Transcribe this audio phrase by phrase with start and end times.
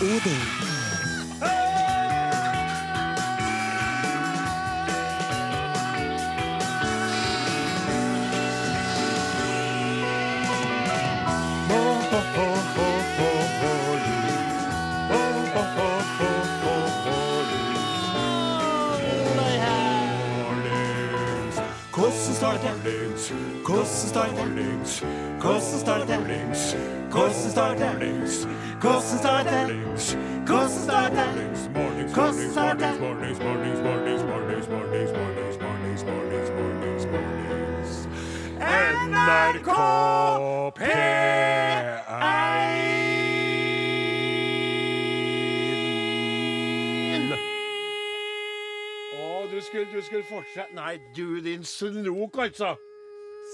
[0.00, 0.20] Odin.
[21.94, 23.36] Hvordan står det til?
[23.66, 25.06] Hvordan står det til?
[25.40, 26.78] Hvordan står det til?
[27.10, 28.57] Hvordan står det til?
[28.80, 29.00] Hvordan
[29.44, 29.76] til?
[30.46, 30.70] Hvordan
[31.10, 31.74] til?
[32.14, 32.98] Hvordan til?
[39.08, 39.70] NRK
[40.78, 40.88] P1
[49.12, 52.76] Å, du skulle, du skulle fortsette Nei, du din snok, altså.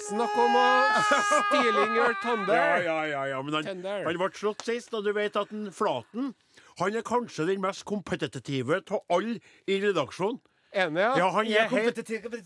[0.05, 0.65] Snakk om å
[1.05, 2.55] stealing your thunder.
[2.55, 3.43] Ja, ja, ja, ja.
[3.47, 6.33] Men han, han ble slått sist, og du vet at den Flaten
[6.81, 9.39] han er kanskje den mest kompetitive av alle
[9.71, 10.41] i redaksjonen.
[10.75, 11.13] Enig, ja?
[11.21, 12.01] Ja, han er helt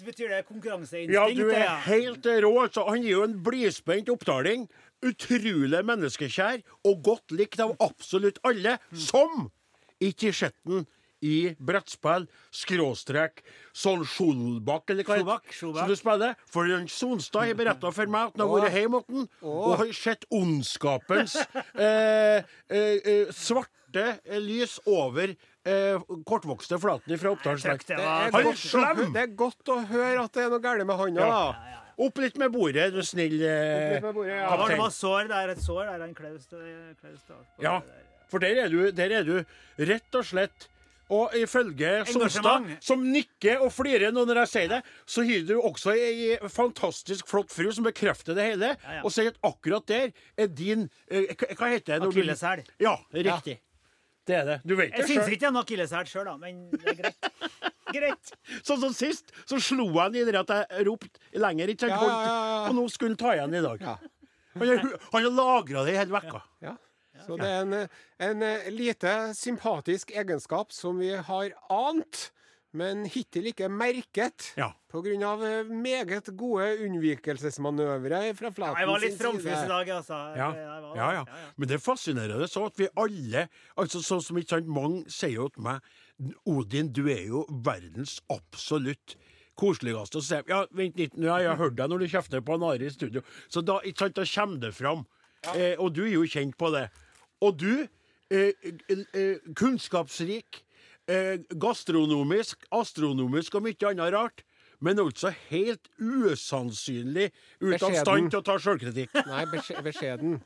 [0.04, 1.14] betyr det konkurranseinstinkt?
[1.14, 2.50] ja, du er helt rå.
[2.66, 2.84] Altså.
[2.90, 4.66] Han gir jo en blidspent oppdaling.
[5.06, 6.60] Utrolig menneskekjær
[6.90, 9.46] og godt likt av absolutt alle, som
[10.02, 10.84] ikke i den
[11.24, 13.42] i brettspill, skråstrek,
[13.74, 16.34] sånn Skjolbakk, eller hva det Skjolbakk, heter, som du spiller.
[16.52, 19.92] For Jan Sonstad har beretta for meg at han har vært hjemme hos og har
[19.98, 21.36] sett ondskapens
[21.74, 24.04] eh, eh, eh, svarte
[24.44, 27.88] lys over eh, kortvokste flaten fra Oppdal slekt.
[27.90, 29.02] Det Det er, Han er godt å, slem!
[29.16, 31.42] det er godt å høre at det er noe galt med hånda Ja.
[31.58, 31.74] da.
[31.98, 34.44] Opp litt med bordet, du snill eh, bordet, ja.
[34.46, 34.60] kaptein.
[34.60, 35.48] var det var sår der?
[35.56, 36.04] Et sår der?
[36.06, 37.72] En Klaus Klaus da, Ja,
[38.30, 39.40] for der er du, der er du
[39.82, 40.68] rett og slett
[41.10, 45.54] og ifølge Solstad, som nikker og flirer nå når jeg sier det, så har du
[45.60, 49.02] også ei fantastisk flott fru som bekrefter det hele, Ja, ja.
[49.04, 52.02] og sier at akkurat der er din eh, Hva heter det?
[52.02, 52.64] du- Akilleshæl.
[52.80, 53.58] Ja, riktig.
[54.28, 54.58] Det er det.
[54.68, 55.32] Du vet Jeg det syns sjøl.
[55.32, 57.30] ikke jeg en akilleshæl sjøl, da, men det er greit.
[57.96, 58.32] greit.
[58.60, 62.68] Sånn som sist, så slo han i det at jeg ropte lenger, ikke sant?
[62.68, 63.86] Og nå skulle han ta igjen i dag.
[64.58, 64.68] Han
[65.24, 66.42] har lagra det i hele vekka.
[66.60, 66.74] Ja.
[67.28, 67.94] Så det er en,
[68.24, 72.30] en eh, lite sympatisk egenskap som vi har ant,
[72.76, 74.50] men hittil ikke merket.
[74.56, 74.70] Ja.
[74.96, 80.18] Av eh, meget gode unnvikelsesmanøvre fra Ja, Flaten jeg var litt framfus i dag, altså.
[80.40, 80.50] Ja.
[80.96, 81.24] Ja, ja.
[81.56, 85.34] Men det er fascinerende så at vi alle altså Sånn som ikke sant, Mange sier
[85.36, 85.84] jo til meg
[86.48, 89.18] Odin, du er jo verdens absolutt
[89.58, 90.22] koseligste.
[90.24, 92.64] Sier jeg ja, vent litt, nå har jeg hørt deg når du kjefter på en
[92.66, 93.22] Ari i studio.
[93.52, 95.04] Så da, ikke sant, da kommer det fram.
[95.54, 96.88] Eh, og du er jo kjent på det.
[97.44, 97.86] Og du,
[98.30, 98.52] eh,
[99.14, 100.64] eh, kunnskapsrik,
[101.08, 104.44] eh, gastronomisk, astronomisk og mye annet rart.
[104.80, 109.10] Men altså helt usannsynlig ute av stand til å ta sjølkritikk.
[109.26, 109.44] Nei,
[109.82, 110.38] beskjeden.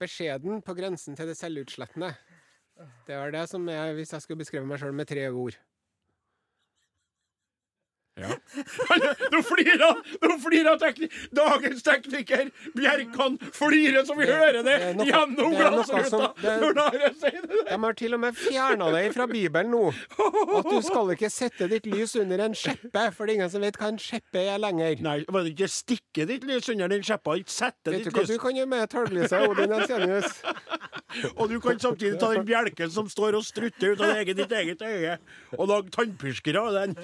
[0.00, 2.12] Beskjeden på grensen til det selvutslettende.
[3.06, 5.56] Det var det som jeg, hvis jeg skulle beskrive meg sjøl med tre ord.
[9.32, 10.00] Nå flirer han!
[10.24, 12.50] Nå flirer tekni dagens tekniker!
[12.76, 16.08] Bjerkan flirer så vi hører det, det gjennom glassruta!
[16.10, 16.56] som- det.
[17.70, 19.82] De har til og med fjerna det fra Bibelen nå.
[20.58, 23.64] At du skal ikke sette ditt lys under en skjeppe, for det er ingen som
[23.64, 25.00] vet hva en skjeppe er lenger.
[25.04, 28.26] Nei, var det ikke stikke ditt lys under den skjeppa, ikke sette Vet du hva
[28.28, 30.40] du kan gjøre med Talglyset, Odin Ensenius?
[31.36, 34.82] Og du kan samtidig ta den bjelken som står og strutter ut av ditt eget
[34.86, 35.16] øye,
[35.58, 36.96] og lage tannpirskere av den.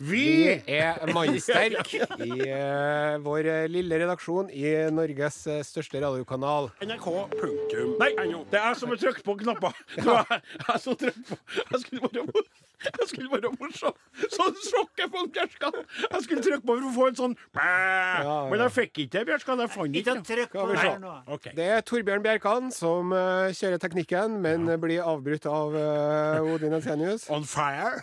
[0.00, 0.22] Vi
[0.64, 1.90] er mannsterk
[2.24, 4.62] i eh, vår eh, lille redaksjon i
[4.96, 6.70] Norges eh, største radiokanal.
[6.80, 9.76] NRK punktum Nei, det er jeg som har trykt på knapper.
[10.00, 10.40] Det var jeg,
[10.72, 11.38] er som trykte på.
[11.60, 12.50] Jeg skulle bare mor-
[12.80, 13.96] jeg skulle bare morsom.
[14.32, 15.74] Sånn sjokker på Bjørskan.
[16.06, 17.66] Jeg skulle trykke på for å få en sånn bæ.
[18.24, 18.36] ja.
[18.48, 19.60] Men jeg fikk ikke det, Bjørskan.
[19.66, 20.22] Jeg fant Ikke det.
[20.30, 21.10] trykk Skal vi det se.
[21.36, 21.50] Ok.
[21.58, 27.28] Det er Torbjørn Bjerkan som eh, kjører teknikken, men blir avbrutt av eh, Odin Ensenius.
[27.28, 28.00] On fire.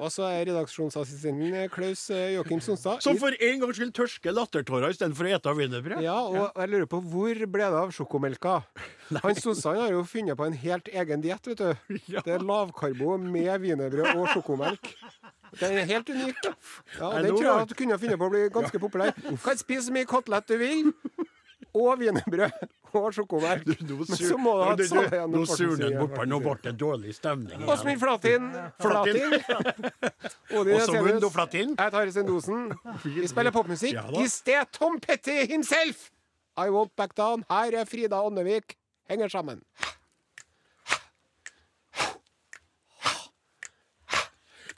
[0.00, 3.02] Og så er redaksjonsassistenten eh, Klaus eh, Joakim Sonstad.
[3.04, 6.00] Som for en gangs skyld tørsker lattertårer istedenfor å ete wienerbrød.
[6.04, 8.54] Ja, og jeg lurer på hvor ble det av sjokomelka?
[9.26, 11.98] Han Sonstad har jo funnet på en helt egen diett, vet du.
[12.16, 14.94] Det er lavkarbo med wienerbrød og sjokomelk.
[15.60, 16.44] Den er helt unik.
[16.46, 19.16] Ja, Den tror jeg at du kunne funnet på å bli ganske populær.
[19.44, 20.92] Kan spise så mye kotelett du vil,
[21.80, 22.70] og wienerbrød
[23.00, 23.66] og sjokomelk.
[23.66, 25.34] Men så må du ha et igjen.
[25.34, 27.64] Nå surner den bort, nå ble det dårlig stemning.
[27.70, 28.50] Åsmund Flatin.
[28.80, 29.36] Flatin.
[30.58, 31.76] Odin Og Flatin.
[31.78, 32.70] Jeg tar Sendosen.
[33.04, 33.98] Vi spiller popmusikk.
[34.18, 36.10] I sted Tom Petty himself!
[36.58, 37.44] I won't back down.
[37.50, 38.76] Her er Frida Åndevik.
[39.08, 39.62] Henger sammen.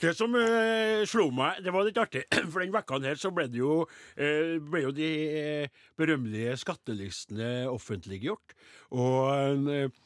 [0.03, 3.47] Det som eh, slo meg, det var litt artig, for den vekka her så ble
[3.53, 3.85] det jo,
[4.19, 8.57] eh, ble jo de eh, berømmelige skattelistene offentliggjort.
[8.99, 10.01] Og eh,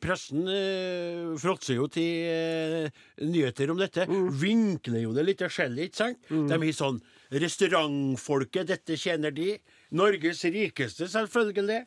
[0.00, 4.04] Pressen eh, fråtser jo til eh, nyheter om dette.
[4.40, 6.28] Vinkler jo det litt forskjellig, ikke sant?
[6.30, 7.00] De har sånn
[7.32, 9.54] Restaurantfolket, dette tjener de.
[9.92, 11.80] Norges rikeste, selvfølgelig.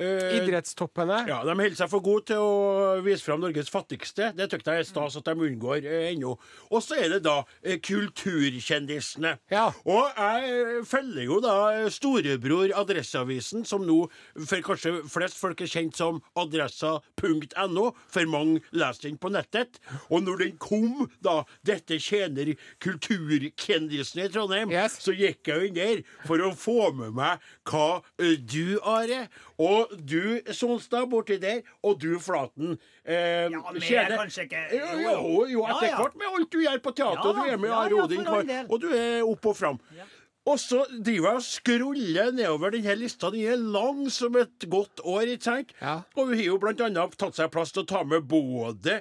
[0.00, 1.18] Eh, Idrettstoppene.
[1.28, 4.30] ja, De holder seg for gode til å vise fram Norges fattigste.
[4.38, 6.32] Det syns jeg er stas at de unngår eh, ennå.
[6.70, 9.34] Og så er det da eh, kulturkjendisene.
[9.52, 9.66] Ja.
[9.84, 13.98] Og jeg eh, følger jo da eh, storebror Adresseavisen, som nå
[14.40, 19.78] for kanskje flest folk er kjent som adressa.no, for mange leser den på nettet.
[20.08, 24.98] Og når den kom, da, dette tjener kulturkjendisene i Trondheim, Yes.
[25.02, 28.00] så gikk jeg inn der for å få med meg hva
[28.50, 29.26] du, Are,
[29.60, 34.64] og du, Solstad, borti der, og du, Flaten eh, Ja, mer er kanskje ikke.
[34.74, 35.98] Jo, jo, jo Ja, etter ja.
[36.00, 37.20] hvert med alt du gjør på teater.
[37.20, 39.80] Ja, du er med ja, Are Odin, og du er opp og fram.
[40.50, 43.28] Og så driver jeg og scroller nedover denne lista.
[43.30, 45.74] Den er lang som et godt år, ikke sant?
[45.78, 45.98] Ja.
[46.16, 46.56] Og hun har jo
[46.86, 48.96] annet tatt seg plass til å ta med både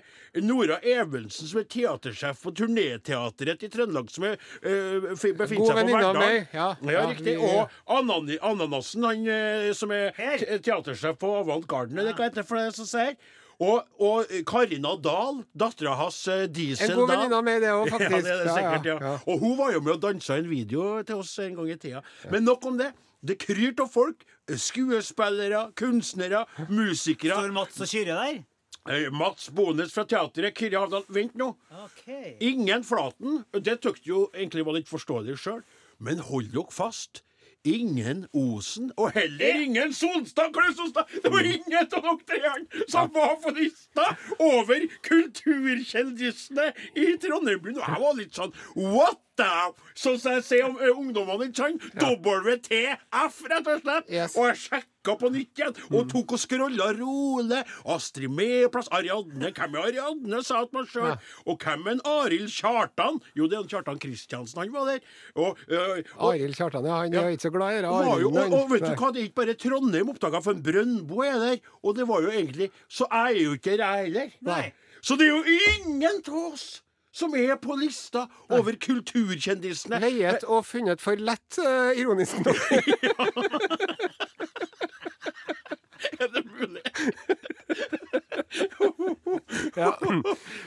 [0.46, 5.74] Nora Evensen, som er teatersjef på Turneteatret i Trøndelag, som er, øh, befinner God seg
[5.74, 6.22] på venninne av Verdal.
[6.22, 6.70] meg, ja.
[6.84, 7.36] ja, Ja, riktig.
[7.40, 10.12] vi- Og Anani, Ananasen, han øh, som er
[10.60, 13.16] teatersjef på Avant Garden, eller hva heter det for det som sier.
[13.60, 17.90] Og, og Karina Dahl, dattera hans Diesel Diesel En god venninne av meg, det òg,
[17.92, 18.14] faktisk.
[18.16, 18.98] Ja, det er det sikkert, ja.
[19.04, 19.14] ja.
[19.28, 22.04] Og hun var jo med og dansa en video til oss en gang i tida.
[22.32, 22.94] Men nok om det.
[23.20, 24.24] Det kryr av folk.
[24.48, 27.36] Skuespillere, kunstnere, musikere.
[27.36, 28.40] Står Mats og Kyrre der?
[28.90, 30.56] Eh, Mats Bones fra teatret.
[30.56, 31.04] Kyrre Havdal.
[31.12, 31.52] Vent nå.
[31.84, 32.06] OK.
[32.40, 33.44] Ingen Flaten.
[33.52, 35.60] Det tykte jo egentlig var litt forståelig sjøl.
[36.00, 37.26] Men hold dere fast.
[37.68, 41.04] Ingen Osen, og heller ingen Solstad Klausostad.
[41.24, 44.06] Det var ingen av dere tre som var på lista
[44.40, 47.60] over kulturkjendisene i Trondheim.
[47.60, 49.20] Og jeg var litt sånn What
[50.00, 51.84] Sånn som jeg sier om ungdommene, ikke sant?
[52.00, 54.10] WTF, rett og slett.
[54.12, 54.36] Yes.
[54.38, 57.62] Og jeg sjekka på nytt igjen, og tok og scrolla rolig.
[57.90, 61.14] Astrid Medplass, Ariadne Hvem er Ariadne, sa jeg til meg sjøl.
[61.50, 63.20] Og hvem er Arild Kjartan?
[63.38, 65.00] Jo, det er Kjartan Kristiansen, han var der.
[65.36, 67.00] Og, øh, og, Arild Kjartan, ja.
[67.04, 67.24] Han Ja.
[67.28, 67.88] er ikke så glad i dette.
[67.90, 71.24] og, og, og vet du hva, det er ikke bare Trondheim oppdaga, for en Brøndbo
[71.26, 71.58] er der.
[71.84, 74.72] Og det var jo egentlig Så jeg er jo ikke der, heller.
[75.02, 76.82] Så det er jo ingen av oss
[77.20, 80.00] som er på lista over kulturkjendisene.
[80.04, 82.58] Leiet og funnet for lett, uh, ironisk nok.
[86.20, 86.82] Er det mulig?
[89.76, 89.90] Ja.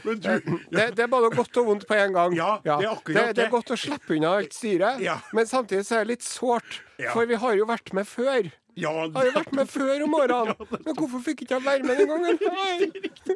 [0.02, 0.28] Men du
[0.70, 2.36] Det, det er både godt og vondt på en gang.
[2.36, 3.44] Ja, det er akkurat det, det det.
[3.46, 5.18] er godt å slippe unna alt styret, Ja.
[5.32, 6.82] men samtidig så er det litt sårt.
[7.00, 7.12] Ja.
[7.14, 8.50] For vi har jo vært med før.
[8.78, 10.54] Ja, Har jo vært med før om morgenen.
[10.86, 12.38] Men hvorfor fikk ikke jeg være med den gangen?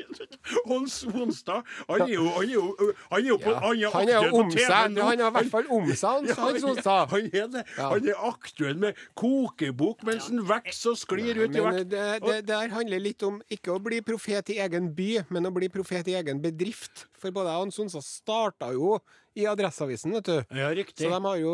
[0.71, 2.65] Hans Onstad han er jo Han er jo,
[3.11, 4.71] han er jo, på, Ja, han er Han er aktuell jo om seg.
[4.71, 7.65] Han er i hvert fall om seg, han, Ja, han han, han er det.
[7.81, 11.83] Han er aktuell med kokebok mens han vokser og sklir ut i hvert.
[11.91, 15.53] det, det der handler litt om ikke å bli profet i egen by, men å
[15.55, 17.07] bli profet i egen bedrift.
[17.19, 18.97] For både jeg og han Sonstad starta jo
[19.37, 20.37] i Adresseavisen, vet du.
[20.57, 21.05] Ja, riktig.
[21.07, 21.53] Så de har, jo,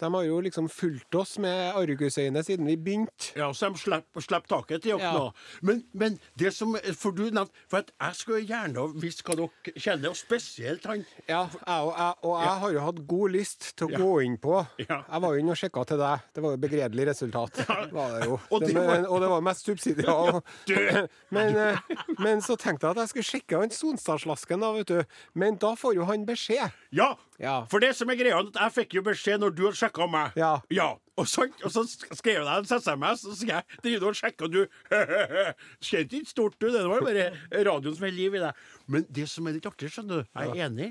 [0.00, 3.32] de har jo liksom fulgt oss med argusøyne siden vi begynte.
[3.36, 5.12] Ja, så de slipper slipp taket til dere Ja.
[5.18, 5.32] nå.
[5.66, 9.74] Men, men det som For du nevnte For at jeg skulle gjerne visst hva dere
[9.76, 13.68] kjenner, og spesielt han Ja, jeg og jeg, og jeg har jo hatt god lyst
[13.76, 13.98] til å Ja.
[13.98, 14.54] gå inn på.
[14.86, 15.02] Ja.
[15.10, 16.20] Jeg var jo inne og sjekka til deg.
[16.34, 17.62] Det var jo begredelig resultat.
[17.66, 18.38] Var det jo.
[18.52, 20.10] Og Det, var- men, og det var mest subsidier.
[20.10, 20.42] Og,
[21.36, 21.78] men, eh,
[22.18, 25.02] men så tenkte jeg at jeg skulle sjekke han Sonstadslasken, da, vet du.
[25.34, 26.70] Men da får jo han beskjed.
[26.92, 27.15] Ja!
[27.42, 27.56] Ja.
[27.68, 30.36] For det som er greia, jeg fikk jo beskjed når du hadde sjekka meg.
[30.38, 30.94] Ja.
[31.16, 34.18] Og, så, og så skrev jeg en SMS, og så sier jeg driver du og
[34.20, 35.52] sjekker, og du
[35.84, 36.68] Ser ikke stort du.
[36.72, 38.64] det var bare radioen som har liv i deg.
[38.92, 40.90] Men det som er litt artig, skjønner du, jeg er enig,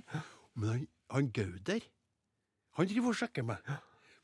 [0.56, 1.86] men han, han Gauder,
[2.78, 3.76] han driver og sjekker meg.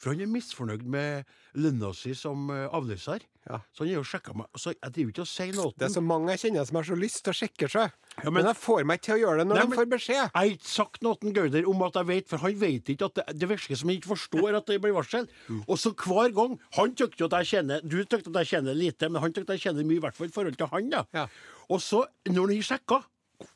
[0.02, 1.28] For han er misfornøyd med
[1.62, 3.22] lønna si som eh, avløser.
[3.46, 3.60] Ja.
[3.74, 4.48] Så han er jo sjekka meg.
[4.58, 6.88] Så jeg driver ikke og sier noe Det er så mange jeg kjenner som har
[6.88, 7.94] så lyst til å sjekke seg.
[8.18, 9.90] Ja, men- men, jeg får meg ikke til å gjøre det når Nei, de får
[9.94, 10.22] beskjed.
[10.26, 13.06] Jeg har ikke sagt noe til Gauder om at jeg vet, for han vet ikke
[13.12, 15.28] at det, det virker som han ikke forstår at det blir varsel.
[15.68, 18.74] Og så hver gang Han tykte jo at jeg kjenner Du tykte at jeg kjenner
[18.78, 20.90] lite, men han tykte at jeg kjenner mye, i hvert fall i forhold til han.
[20.90, 21.06] da.
[21.14, 21.28] Ja.
[21.70, 23.04] Og så, når han sjekka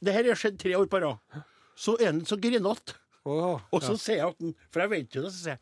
[0.02, 1.18] Det her har skjedd tre år på rad.
[1.76, 2.94] Så er han så grinete.
[3.26, 5.60] Oh, Og så sier jeg at han For jeg vet jo det, så sier jeg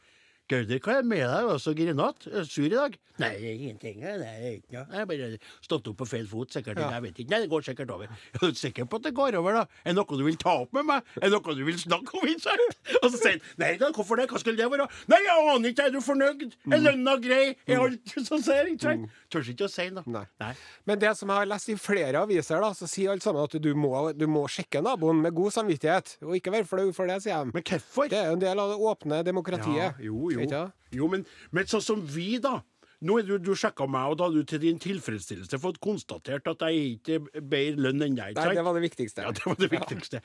[0.53, 1.47] Gauder, hva er det med deg?
[1.49, 2.31] Du er så grinete.
[2.33, 2.97] Er Sur i dag?
[3.21, 3.99] Nei, ingenting.
[4.01, 4.85] Det er ikke noe.
[4.97, 5.27] Jeg bare
[5.65, 6.79] stått opp på feil fot, sikkert.
[6.81, 6.87] Ja.
[6.95, 7.29] Jeg vet ikke.
[7.33, 8.09] Nei, det går sikkert over.
[8.09, 9.63] Er du sikker på at det går over, da?
[9.83, 11.09] Er det noe du vil ta opp med meg?
[11.19, 12.25] Er det noe du vil snakke om?
[12.29, 12.55] ikke?
[13.03, 14.25] Og så sier han nei da, hvorfor det?
[14.31, 14.87] Hva skulle det være?
[15.13, 15.87] Nei, jeg aner ikke.
[15.89, 16.45] Er du fornøyd?
[16.73, 17.43] Er lønna grei?
[17.69, 19.19] Er alt som sier, ikke sant?
[19.33, 20.05] Tør ikke å si noe.
[20.13, 20.25] Nei.
[20.41, 20.51] Nei.
[20.89, 23.57] Men det som jeg har lest i flere aviser, da, så sier alle sammen at
[23.61, 26.15] du må, du må sjekke naboen med god samvittighet.
[26.25, 27.53] Og ikke være flau for det, sier de.
[27.55, 28.09] Men hvorfor?
[28.11, 29.79] Det er jo en del av det åpne demokratiet.
[29.79, 30.42] Ja, jo, jo.
[30.47, 30.97] Ikke det?
[30.99, 32.59] jo men, men sånn som vi, da.
[33.03, 36.45] Nå er du, du sjekka meg, og da har du til din tilfredsstillelse fått konstatert
[36.47, 38.37] at jeg ikke er bedre lønn enn deg.
[38.37, 39.25] Nei, det var det viktigste.
[39.25, 40.21] Ja, det var det viktigste.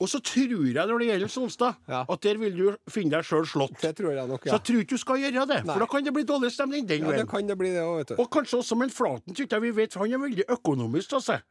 [0.00, 2.04] Og så tror jeg, når det gjelder Sonstad, Ja.
[2.08, 3.74] at der vil du finne deg sjøl slått.
[3.82, 4.52] Det tror jeg nok, Så ja.
[4.60, 5.72] jeg tror ikke du skal gjøre det, Nei.
[5.74, 7.96] for da kan det bli dårlig stemning den Ja, det kan det bli det òg,
[7.98, 8.22] vet du.
[8.22, 11.18] Og kanskje også med en Flaten, tykker jeg vi vet, for han er veldig økonomisk
[11.18, 11.42] av seg.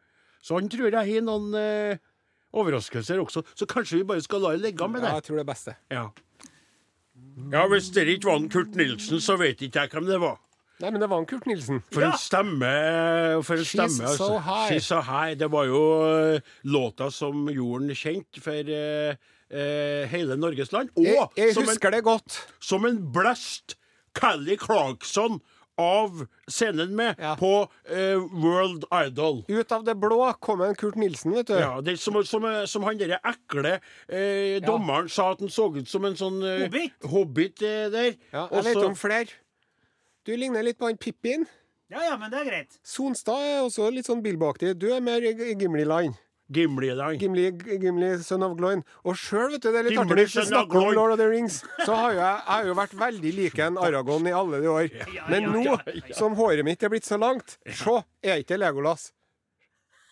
[0.42, 2.00] Så han tror jeg har noen eh,
[2.56, 3.44] overraskelser også.
[3.54, 5.12] Så kanskje vi bare skal la det ligge med det.
[5.12, 5.76] Ja, jeg tror det er beste.
[5.92, 6.08] Ja.
[7.54, 10.38] Ja, hvis det ikke var en Kurt Nilsen, så vet ikke jeg hvem det var.
[10.80, 11.82] Nei, men det var en Kurt Nilsen.
[11.92, 12.70] For en stemme
[13.44, 14.28] For en She's stemme, altså.
[14.30, 14.70] so high.
[14.72, 15.36] She's so high.
[15.36, 19.18] Det var jo eh, låta som gjorde den kjent for uh,
[19.52, 20.94] uh, hele Norges land.
[20.96, 22.40] Og Jeg, jeg som, en, husker det godt.
[22.64, 23.76] som en blest
[24.16, 25.42] Callie Clarkson
[25.80, 27.36] av scenen med Ja.
[27.40, 29.44] på uh, World Idol.
[29.48, 31.56] Ut av det blå kom en Kurt Nilsen, vet du.
[31.60, 35.88] Ja, det som, som, som han derre ekle eh, dommeren sa at han så ut
[35.90, 37.10] som en sånn eh, Hobbit?
[37.14, 38.12] hobbit eh, der.
[38.34, 39.40] Ja, jeg jeg vet om flere.
[40.28, 41.48] Du ligner litt på han Pippin.
[41.90, 42.76] Ja, ja, men det er greit.
[42.86, 44.76] Sonstad er også litt sånn Bilbo-aktig.
[44.78, 45.24] Du er mer.
[45.26, 46.14] Gimli-land.
[47.22, 47.52] Gimli,
[47.82, 48.82] Gimli, son of Gloin.
[49.06, 51.22] Og sjøl, vet du, det er litt Gimli, artig hvis vi snakker om Lord of
[51.22, 54.64] the Rings, så har jeg, jeg har jo vært veldig lik en Aragon i alle
[54.64, 54.90] de år.
[55.30, 55.78] Men nå
[56.18, 59.12] som håret mitt er blitt så langt, se, er ikke det Legolas.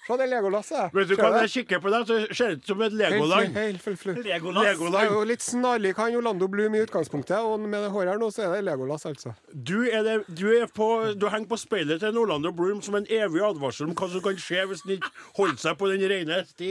[0.07, 0.69] Se, det er Legolas.
[0.95, 2.93] Vet du hva, du når jeg kikker på deg, så ser det ut som et
[2.93, 3.57] Helt legoland.
[3.59, 4.13] helt fly, fly.
[4.23, 4.63] Legolas.
[4.63, 8.21] Jeg er jo litt snarlik han Orlando Bloom i utgangspunktet, og med det håret her
[8.21, 9.33] nå, så er det Legolas, altså.
[9.51, 10.87] Du, er det, du, er på,
[11.19, 14.39] du henger på speilet til Orlando Bloom som en evig advarsel om hva som kan
[14.39, 15.11] skje hvis han ikke
[15.41, 16.69] holder seg på den rene sti.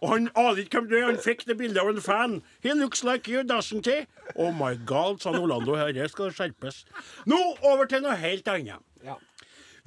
[0.00, 1.06] Og han aner ikke hvem du er.
[1.12, 2.34] Han fikk det bildet av en fan.
[2.66, 4.00] He looks like you, doesn't he?
[4.34, 5.78] Oh my god, sa Orlando.
[5.78, 6.82] Her skal det skjerpes.
[7.30, 8.82] Nå over til noe helt annet.
[9.06, 9.20] Ja.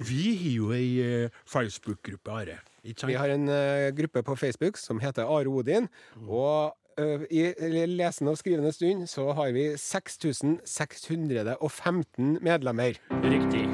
[0.00, 2.58] Vi har jo ei eh, Facebook-gruppe, Are.
[2.86, 5.88] Vi har en uh, gruppe på Facebook som heter Are Odin,
[6.26, 7.52] og uh, i
[7.90, 12.92] lesende og skrivende stund så har vi 6615 medlemmer.
[13.24, 13.66] Riktig.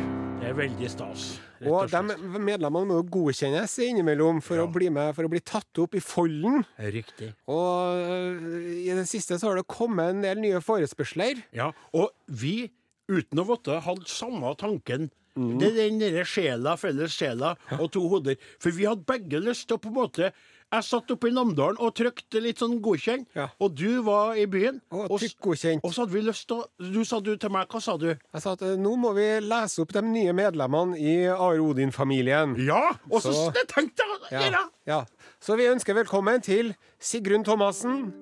[0.42, 1.24] Det er veldig stas.
[1.62, 5.38] Og, Og de medlemmene må jo godkjennes innimellom for, å bli med, for å bli
[5.38, 6.64] tatt opp i folden.
[6.82, 7.30] Riktig.
[7.46, 8.42] Og uh,
[8.74, 11.44] i det siste så har det kommet en del nye forespørsler.
[11.54, 12.72] Ja, og vi,
[13.06, 15.12] uten å vite, hadde samme tanken.
[15.34, 18.36] Det er den derre sjela, felles sjela og to hoder.
[18.60, 20.32] For vi hadde begge lyst til å på en måte
[20.72, 23.50] Jeg satt oppe i Namdalen og trykte litt sånn godkjent, Ja.
[23.60, 24.78] og du var i byen.
[24.90, 27.80] Og og, og så hadde vi lyst til å Du sa du til meg, hva
[27.84, 28.06] sa du?
[28.08, 32.56] Jeg sa at eh, nå må vi lese opp de nye medlemmene i Are Odin-familien.
[32.64, 32.94] Ja!
[33.10, 34.62] Og så, Så- det tenkte jeg å Ja, gjøre!
[34.86, 35.04] ja.
[35.40, 38.14] Så vi ønsker velkommen til Sigrun Thomassen,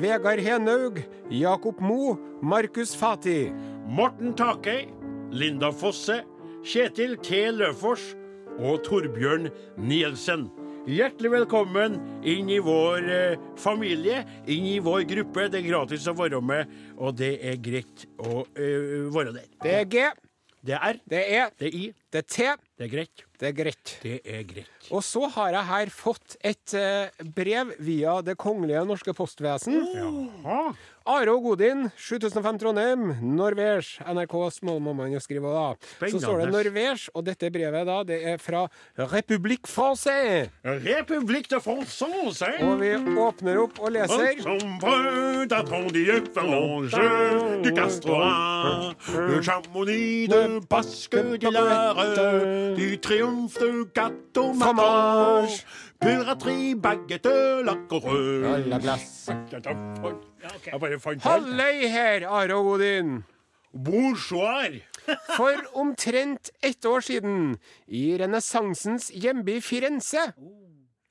[0.00, 3.50] Vegard Henhaug, Jakob Mo, Markus Fati.
[3.86, 4.88] Morten Takei,
[5.30, 6.22] Linda Fosse,
[6.66, 7.38] Kjetil T.
[7.54, 8.02] Løfors
[8.58, 9.46] og Torbjørn
[9.78, 10.48] Nielsen.
[10.88, 15.46] Hjertelig velkommen inn i vår eh, familie, inn i vår gruppe.
[15.52, 19.46] Det er gratis å være med, og det er greit å uh, være der.
[19.62, 20.08] Det er G,
[20.64, 21.42] Det er R, det er E.
[21.60, 22.46] det er I, det er T,
[22.78, 23.24] det er greit.
[23.38, 23.92] det er greit.
[24.02, 24.88] Det er greit.
[24.90, 29.78] Og så har jeg her fått et eh, brev via Det kongelige norske postvesen.
[29.94, 30.72] Jaha.
[31.08, 34.02] Are og Godin, 7005 Trondheim, Norvège.
[34.04, 34.34] NRK
[34.68, 34.92] må
[35.24, 36.08] skriver da.
[36.10, 36.48] Så står det.
[36.52, 38.66] Norvège, og dette brevet da, det er fra
[38.98, 40.50] République Française.
[40.84, 42.04] République de France.
[42.60, 42.92] Og vi
[43.24, 44.36] åpner opp og leser.
[47.64, 52.08] Du Castroa, du Chamonix, du Basque, du Lare,
[52.76, 55.64] du triomphe de gâteau Fromage.
[56.00, 58.66] puraterie, baguette, lacquereux.
[58.68, 59.30] La glace.
[60.38, 61.22] Jeg bare fant.
[61.24, 63.22] Halløy her, Are og Godin.
[63.72, 64.78] Bonsoir.
[65.38, 70.32] For omtrent ett år siden, i renessansens hjemby Firenze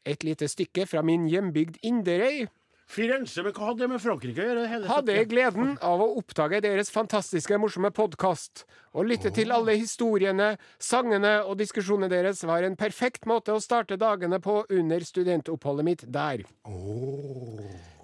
[0.06, 2.46] Et lite stykke fra min hjembygd Inderøy
[2.88, 4.68] Firenze, men hva hadde det med Frankrike å gjøre?
[4.72, 8.64] hele hadde jeg gleden av å oppdage deres fantastiske, morsomme podkast.
[8.96, 14.00] Å lytte til alle historiene, sangene og diskusjonene deres var en perfekt måte å starte
[14.00, 16.46] dagene på under studentoppholdet mitt der.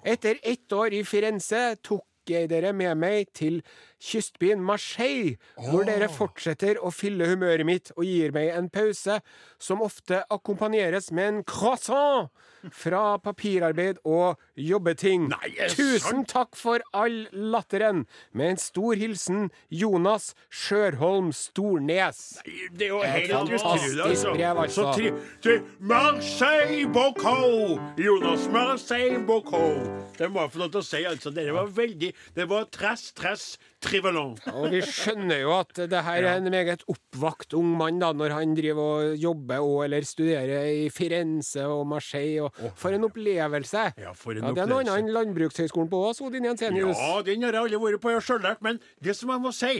[0.04, 3.62] Etter ett år i Firenze tok jeg dere med meg til
[4.02, 9.20] kystbyen Marseille, hvor dere fortsetter å fylle humøret mitt og gir meg en pause
[9.62, 12.30] som ofte akkompagneres med en croissant
[12.72, 15.28] fra papirarbeid og jobbeting.
[15.32, 18.04] Nei, Tusen takk for all latteren.
[18.32, 22.38] Med en stor hilsen Jonas Sjørholm Stornes.
[22.72, 24.32] Det er jo helt utrolig, altså.
[24.32, 24.74] brev, altså.
[24.74, 25.12] Så tri,
[25.44, 27.78] til Marseille Bocau!
[28.00, 29.74] Jonas Marseille Bocau.
[30.18, 31.34] Det må jeg få lov til å si, altså.
[31.34, 34.34] Dere var veldig Det var tress, tress, trivelon.
[34.54, 38.34] Og vi skjønner jo at det her er en meget oppvakt ung mann da, når
[38.36, 42.48] han driver og jobber og eller studerer i Firenze og Marseille.
[42.48, 43.84] Og for en opplevelse!
[44.00, 46.96] Ja, for en Ja, det er noe annet enn Landbrukshøgskolen på Ås, Odin Jensenius.
[46.98, 49.74] Ja, den har jeg aldri vært på sjøl, men det som jeg må si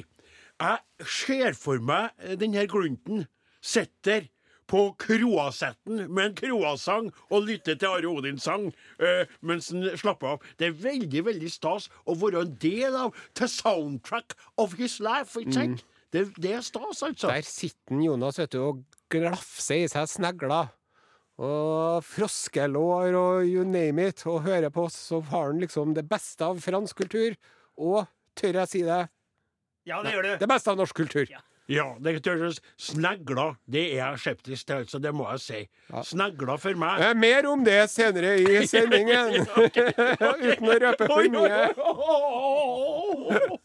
[0.61, 3.26] Jeg ser for meg eh, den her glunten
[3.64, 4.28] sitter
[4.71, 10.35] på kroasetten med en kroasang og lytte til Are Odins sang uh, mens han slapper
[10.35, 10.47] av.
[10.59, 15.37] Det er veldig veldig stas å være en del av the soundtrack of his life.
[15.40, 15.85] ikke sant?
[16.14, 17.26] Det, det er stas, altså.
[17.26, 20.71] Der sitter Jonas vet du, og glafser i seg snegler.
[21.42, 24.23] Og froskelår og you name it.
[24.30, 27.35] Og hører på oss, så har han liksom det beste av fransk kultur.
[27.83, 28.04] Og,
[28.38, 29.00] tør jeg si det,
[29.90, 30.30] Ja, det gjør du.
[30.44, 31.26] det beste av norsk kultur.
[31.30, 34.99] Ja, det tørs Snegler, det er jeg skeptisk til, altså.
[35.00, 35.61] Det må jeg si.
[36.11, 39.47] Snegler for meg Eh, mer om det senere i sendingen.
[40.49, 41.62] Uten å røpe for mye.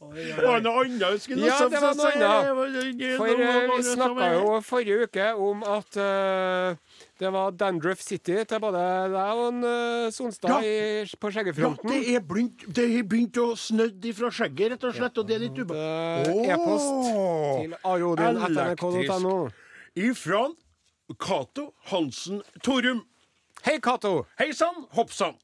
[0.09, 3.03] Det var noe annet Ja, det var noe annet.
[3.19, 6.88] For eh, vi snakka jo forrige uke om at eh,
[7.19, 8.81] det var Dandruff City til både
[9.13, 10.59] deg og en, eh, Sonstad Ja.
[10.61, 11.89] i, på Ja, skjeggefronten.
[11.89, 15.35] det er begynt, det har begynt å snødde ifra skjegget, rett og slett, og det
[15.35, 16.45] er litt ubehagelig.
[16.45, 16.89] Eh, E-post
[17.61, 19.49] til arodin.nrk.no.
[19.95, 20.45] Ifra
[21.19, 23.03] Cato Hansen Torum.
[23.65, 24.25] Hei, Cato!
[24.39, 25.35] Hei sann, hopp sann.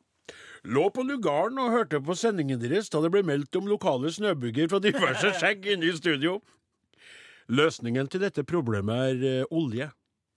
[0.66, 4.70] Lå på lugaren og hørte på sendingen deres da det ble meldt om lokale snøbyger
[4.72, 6.40] fra diverse skjegg inne i studio.
[7.54, 9.92] Løsningen til dette problemet er eh, olje.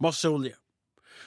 [0.04, 0.52] Masse olje.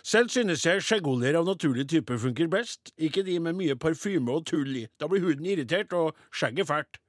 [0.03, 4.45] Selv synes jeg skjeggoljer av naturlig type funker best, ikke de med mye parfyme og
[4.49, 4.87] tull i.
[4.99, 7.01] Da blir huden irritert og skjegget fælt.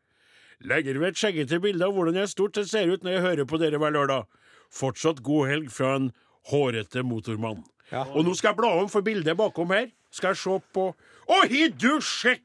[0.62, 3.48] Legger ved et skjeggete bilde av hvordan jeg stort sett ser ut når jeg hører
[3.50, 4.28] på dere hver lørdag.
[4.72, 6.12] Fortsatt god helg fra en
[6.52, 7.64] hårete motormann.
[7.90, 8.06] Ja.
[8.14, 9.90] Og nå skal jeg bla om for bildet bakom her.
[10.12, 10.90] Skal jeg se på
[11.28, 12.42] Å, har du sett!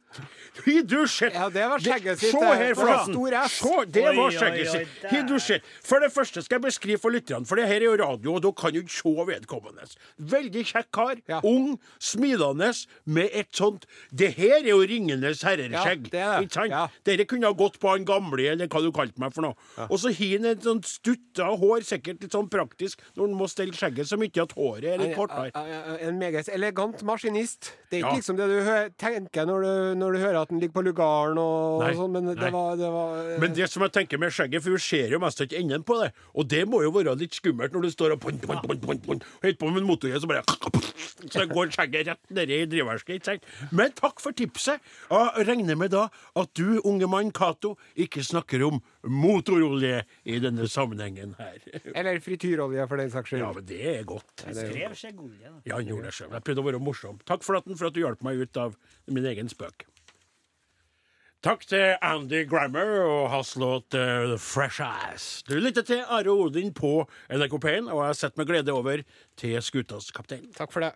[0.66, 1.36] Har du sett?
[1.36, 3.92] Ja, det var skjegget sitt, Se her, Det Flaten.
[3.94, 4.94] det var skjegget sitt.
[5.12, 5.66] Har du sett?
[5.86, 8.42] For det første skal jeg beskrive for lytterne, for det her er jo radio, og
[8.42, 9.86] da kan du ikke se vedkommende.
[10.34, 11.22] Veldig kjekk kar.
[11.30, 11.42] Ja.
[11.46, 12.72] Ung, smilende,
[13.06, 15.70] med et sånt Det her er jo Ringenes Ja, det.
[15.70, 16.72] Ikke sant?
[16.74, 16.88] Ja.
[17.06, 19.56] Dere kunne ha gått på han gamle, eller hva du kalte meg for noe.
[19.92, 23.48] Og så har han et sånt stutta hår, sikkert litt sånn praktisk, når han må
[23.52, 25.54] stelle skjegget så mye at håret er litt kortere.
[26.02, 27.74] En meget elegant maskinist.
[27.92, 28.20] Det er ikke Ja.
[28.20, 28.67] liksom det du hø
[29.00, 32.32] tenker når du, når du hører at den ligger på lugaren og, og sånn, men
[32.32, 35.14] det var, det var eh, Men det som jeg tenker med skjegget, for vi ser
[35.16, 37.92] jo mest ikke enden på det, og det må jo være litt skummelt når du
[37.94, 40.46] står og pont, pont, pont, og holder på med en motorhjul, så bare
[41.18, 43.48] Så går skjegget rett nedi i drivverket, ikke sant?
[43.74, 44.84] Men takk for tipset.
[45.10, 50.68] Jeg regner med da at du, unge mann Cato, ikke snakker om motorolje i denne
[50.70, 51.58] sammenhengen her.
[51.98, 53.44] Eller frityrolje, for den saks skyld.
[53.44, 54.46] Ja, men det er godt.
[54.46, 55.56] Skrev skjeggolje, da.
[55.66, 56.32] Ja, han gjorde det sjøl.
[56.36, 57.22] Jeg prøvde å være morsom.
[57.30, 58.76] Takk for, at, for at du hjalp meg ut av
[59.08, 59.88] min egen spøk.
[61.46, 65.44] Takk til Andy Grammer og hans låt uh, Fresh Ass.
[65.46, 69.04] Du lytter til Are Odin på NRK P1, og jeg har sett med glede over
[69.38, 70.48] til skutas kaptein.
[70.58, 70.90] Takk for det.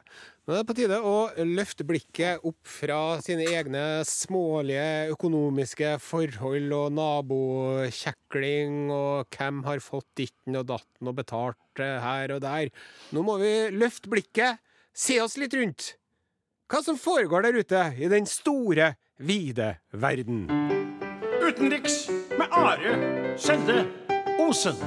[0.43, 1.13] Nå er det på tide å
[1.45, 10.10] løfte blikket opp fra sine egne smålige økonomiske forhold og nabokjekling og hvem har fått
[10.19, 12.74] ditten og datten og betalt eh, her og der.
[13.13, 14.58] Nå må vi løfte blikket,
[14.89, 15.93] se oss litt rundt.
[16.72, 20.46] Hva som foregår der ute i den store, vide verden.
[21.44, 22.06] Utenriks
[22.40, 22.94] med Are
[23.38, 23.88] Sende
[24.40, 24.78] Osen.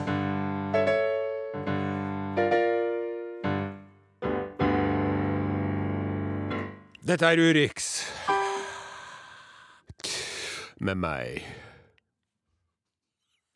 [7.04, 7.90] Dette er Urix.
[10.80, 11.44] Med meg.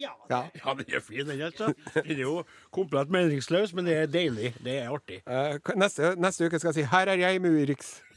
[0.01, 0.43] Ja, Ja.
[0.67, 1.41] Ja, den er fin, den.
[1.41, 1.73] altså.
[1.95, 4.55] Den er jo komplett meningsløs, men det er deilig.
[4.65, 5.23] Det er artig.
[5.27, 8.08] Uh, neste, neste uke skal jeg si 'Her er jeg med Urix'.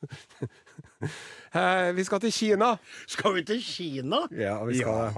[1.50, 2.74] Eh, vi skal til Kina.
[3.08, 4.20] Skal vi til Kina?
[4.36, 5.08] Ja, vi skal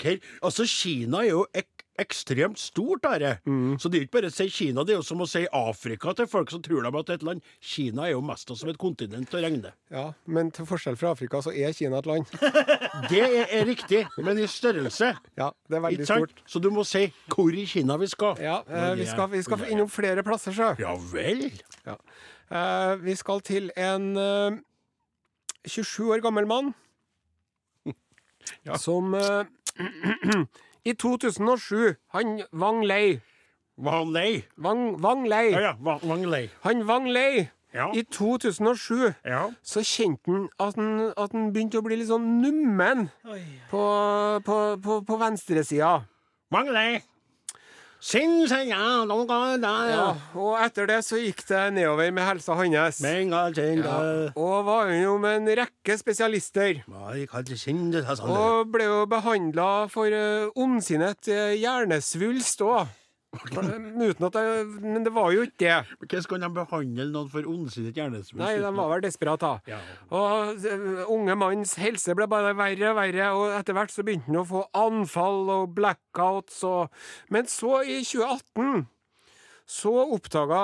[0.00, 0.14] det.
[0.42, 3.34] Altså, Kina er jo ek ekstremt stort, dette.
[3.48, 3.76] Mm.
[3.80, 5.42] Så det er jo ikke bare å si Kina, det er jo som å si
[5.54, 7.42] Afrika til folk som tror de at et land.
[7.60, 9.72] Kina er jo mest som et kontinent å regne.
[9.92, 12.30] Ja, Men til forskjell fra Afrika, så er Kina et land.
[13.10, 15.12] Det er, er riktig, men i størrelse.
[15.38, 16.40] Ja, det er veldig stort.
[16.50, 18.38] Så du må si hvor i Kina vi skal.
[18.42, 20.72] Ja, eh, vi skal, vi skal innom flere plasser, sjø.
[20.82, 21.46] Ja vel?
[21.86, 21.94] Ja.
[22.50, 24.58] Eh, vi skal til en eh,
[25.68, 26.72] 27 år gammel mann
[28.66, 28.78] Ja.
[28.80, 29.44] som eh,
[30.84, 33.20] i 2007 Han Wang Lei.
[33.78, 34.42] Wang Lei.
[34.56, 35.50] Wang, Wang Lei.
[35.50, 36.48] Ja ja, Wang, Wang Lei.
[36.64, 37.48] Han Wang Lei.
[37.74, 37.90] Ja.
[37.94, 39.50] I 2007 ja.
[39.62, 43.42] så kjente han at han, at han begynte å bli litt sånn nummen Oi.
[43.68, 43.82] på,
[44.44, 45.98] på, på, på venstresida.
[46.50, 47.02] Wang Lei.
[47.98, 49.94] Sin, sin, ja, noen ganger da, ja.
[49.98, 53.00] Ja, og etter det så gikk det nedover med helsa hans.
[53.82, 56.84] Ja, og var jo med en rekke spesialister.
[58.30, 62.86] Og ble jo behandla for uh, ondsinnet eh, hjernesvulst òg.
[63.28, 65.96] Uten at jeg, men det var jo ikke det.
[66.00, 68.40] Hvordan kan de behandle noen for ondsinnet hjernesvulst?
[68.40, 69.74] Nei, de var vel desperate, da.
[69.74, 69.80] Ja.
[70.16, 74.30] Og eh, unge manns helse ble bare verre og verre, og etter hvert så begynte
[74.30, 76.88] han å få anfall og blackouts og
[77.28, 78.88] Men så, i 2018,
[79.68, 80.62] så oppdaga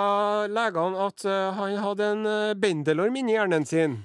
[0.48, 4.00] legene at eh, han hadde en uh, bendelorm inni hjernen sin.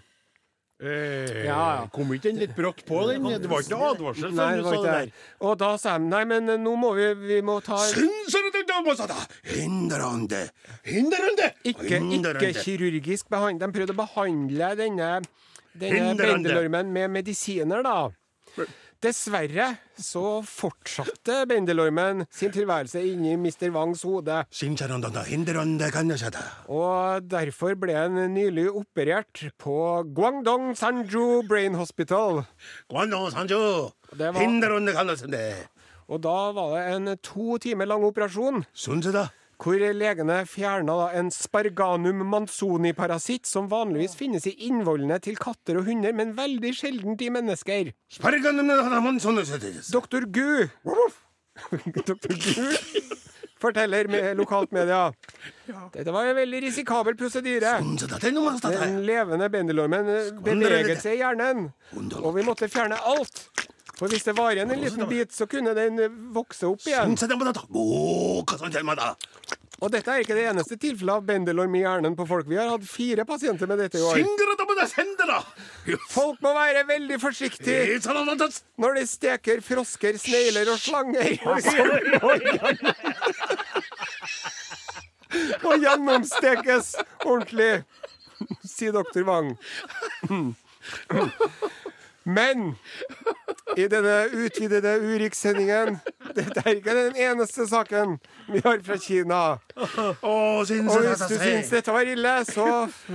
[0.79, 1.87] Eh, Ja, ja.
[1.91, 3.25] Kom ikke den litt brått på, den?
[3.43, 5.11] Det var ikke noe advarsel før det du var sa det der.
[5.43, 7.81] Og da sa de nei, men nå må vi, vi må ta
[9.43, 10.39] Hinderende
[10.87, 13.59] Hinderende Ikke, ikke kirurgisk behandling.
[13.59, 15.09] De prøvde å behandle denne,
[15.75, 17.97] denne bendelormen med medisiner, da.
[18.99, 23.69] Dessverre så fortsatte bendelormen sin tilværelse inni Mr.
[23.71, 24.41] Wangs hode.
[26.67, 32.43] Og derfor ble han nylig operert på Guangdong Sanju Brain Hospital.
[33.31, 33.61] Sanjo!
[34.11, 34.41] Det var-.
[36.09, 38.65] Og da var det en to timer lang operasjon.
[39.59, 46.13] Hvor legene fjerna en sparganum mansoni-parasitt som vanligvis finnes i innvollene til katter og hunder,
[46.15, 47.91] men veldig sjeldent i mennesker.
[49.91, 50.69] Doktor Gu.
[52.07, 53.17] Doktor Gu
[53.59, 55.09] forteller med lokalt media.
[55.91, 57.73] Dette var en veldig risikabel prosedyre.
[58.71, 61.65] Den levende bendelormen eh, beveget seg i hjernen,
[62.23, 63.49] og vi måtte fjerne alt.
[63.99, 65.99] For hvis det var igjen en liten bit, så kunne den
[66.31, 67.17] vokse opp igjen.
[69.79, 72.47] Og dette er ikke det eneste tilfellet av bendelorm i hjernen på folk.
[72.49, 74.15] Vi har hatt fire pasienter med dette i år.
[76.11, 77.99] Folk må være veldig forsiktige
[78.79, 81.29] når de steker frosker, snegler og slanger.
[85.61, 87.83] Og gjennomstekes ordentlig,
[88.65, 89.51] sier doktor Wang.
[92.25, 92.71] Men
[93.77, 95.99] i denne utvidede Urix-sendingen
[96.39, 98.15] Dette er ikke den eneste saken
[98.49, 99.39] vi har fra Kina.
[100.25, 102.67] Og hvis du syns dette var ille, så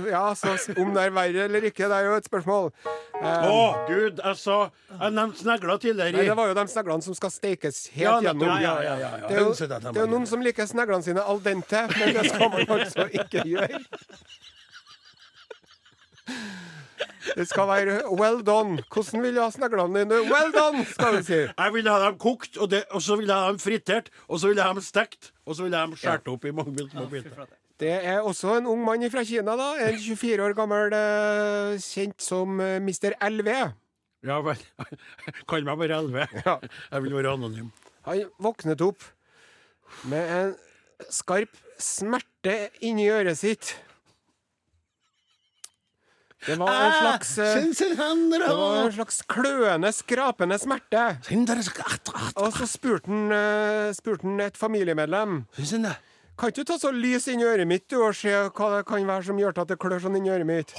[0.07, 2.69] Ja, så om det er verre eller ikke, det er jo et spørsmål.
[3.15, 3.59] Å,
[3.89, 4.57] gud, jeg sa
[4.91, 6.15] Jeg nevnte snegler tidligere.
[6.15, 8.47] Nei, det var jo de sneglene som skal stekes helt Ja, gjennom.
[8.47, 9.11] Ja, ja, ja, ja.
[9.27, 12.27] Det, er jo, det er jo noen som liker sneglene sine al dente, men det
[12.29, 13.83] skal man altså ikke gjøre.
[17.35, 18.83] Det skal være well done.
[18.93, 20.21] Hvordan vil du ha sneglene dine?
[20.29, 21.41] Well done, skal vi si.
[21.47, 24.39] Jeg vil ha dem kokt, og, det, og så vil jeg ha dem fritert, og
[24.39, 26.53] så vil jeg ha dem stekt, og så vil jeg ha dem skåret opp i
[26.55, 27.47] mange små biter.
[27.79, 29.71] Det er også en ung mann fra Kina, da.
[29.89, 33.17] En 24 år gammel, eh, kjent som eh, Mr.
[33.19, 33.49] LV.
[34.25, 34.61] Ja vel.
[35.49, 36.15] Kall meg bare LV.
[36.45, 36.55] Ja.
[36.91, 37.73] Jeg vil være anonym.
[38.07, 39.03] Han våknet opp
[40.09, 40.55] med en
[41.11, 43.75] skarp smerte inni øret sitt.
[46.45, 47.53] Det var en slags eh,
[48.45, 51.05] Det var en slags kløende, skrapende smerte.
[52.37, 55.45] Og så spurte han, eh, spurte han et familiemedlem.
[56.37, 58.85] Kan ikke du ta så lys inn i øret mitt du, og se hva det
[58.89, 60.73] kan være som gjør at det klør sånn inn i øret mitt?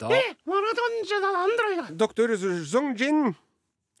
[0.00, 0.08] Da
[2.00, 2.32] Doktor
[2.64, 3.34] Zongjin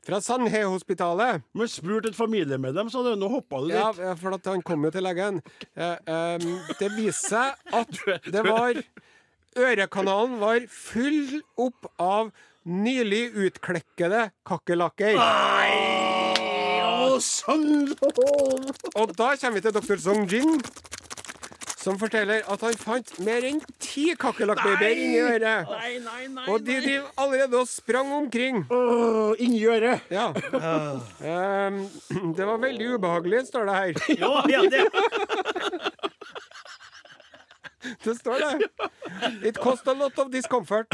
[0.06, 3.12] fra Sanhe-hospitalet Men spurte et familiemedlem, sa du.
[3.18, 5.42] Nå hoppa du Ja, for at han kom jo til legen.
[5.76, 6.46] Eh,
[6.80, 8.02] det viste seg at
[8.34, 8.82] det var
[9.52, 12.30] Ørekanalen var full opp av
[12.64, 15.18] nylig utklekkede kakerlakker.
[18.96, 20.56] Og da kommer vi til doktor Song Jin,
[21.82, 25.70] som forteller at han fant mer enn ti kakerlakkbabyer inni øret.
[25.72, 26.44] Nei, nei, nei.
[26.52, 28.62] Og de driver allerede og sprang omkring.
[28.70, 30.06] Åh, Inni øret.
[30.12, 30.28] Ja.
[30.30, 31.80] um,
[32.38, 33.92] det var veldig ubehagelig, står det her.
[34.22, 34.84] Ja, ja, det
[38.04, 38.68] Det står det.
[39.48, 40.86] It cost a lot of discomfort.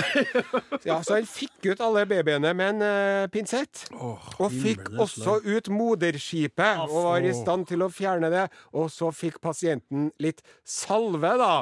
[0.84, 3.84] Ja, Så han fikk ut alle babyene med en uh, pinsett.
[3.98, 8.46] og fikk også ut moderskipet og var i stand til å fjerne det.
[8.74, 11.52] Og så fikk pasienten litt salve, da.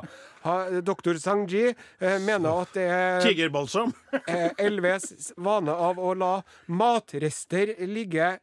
[0.46, 3.90] Ha, Doktor Sangji eh, mener at det er Tigerbalsam.
[4.31, 6.37] eh, LVs vane av å la
[6.70, 8.37] matrester ligge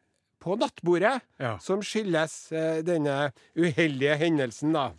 [0.43, 1.53] på nattbordet, Ja.
[1.63, 4.89] som skyldes eh, denne uheldige hendelsen, da.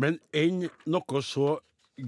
[0.00, 1.58] Men enn noe så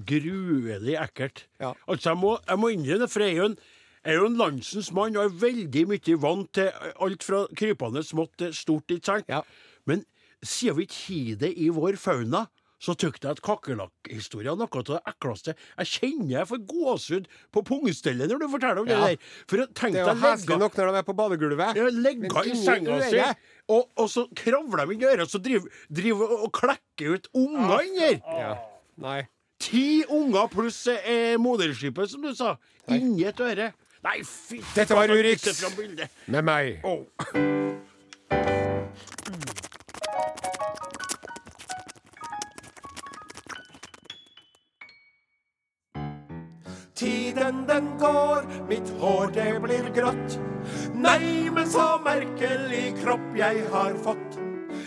[0.09, 1.45] gruelig ekkelt.
[1.61, 1.75] Ja.
[1.89, 3.59] Altså, jeg må, jeg må innrømme det, for jeg er jo en,
[4.05, 6.73] er jo en landsens mann og er veldig mye vant til
[7.05, 9.31] alt fra krypende smått til stort, ikke sant?
[9.33, 9.43] Ja.
[9.89, 10.05] Men
[10.45, 12.47] siden vi ikke har det i vår fauna,
[12.85, 15.55] så tykte jeg at kakerlakkhistorien er noe av det ekleste.
[15.79, 18.99] Jeg kjenner jeg får gåsehud på pungstellet når du forteller om Ja.
[19.07, 19.31] det der.
[19.49, 21.79] For jeg Det tenkte er jo heslig nok når de er på badegulvet.
[21.81, 23.23] Ja, legge i senga si?
[23.69, 27.31] Og, og så kravler de inn i øret, og så driver, driver og klekker ut
[27.35, 28.41] unger inni der.
[28.41, 28.53] Ja.
[29.01, 29.23] Nei.
[29.65, 32.57] Ti unger pluss eh, moderskipet, som du sa,
[32.93, 33.73] inni et øre.
[34.05, 35.49] Nei, fy Dette var Urix.
[36.27, 36.85] Med meg.
[36.85, 37.07] Oh.
[46.95, 50.37] Tiden den går, mitt hår det blir grått.
[50.95, 54.39] Nei, men så merkelig kropp jeg har fått.